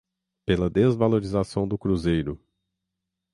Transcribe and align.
pela 0.47 0.67
desvalorização 0.67 1.67
do 1.67 1.77
cruzeiro 1.77 2.41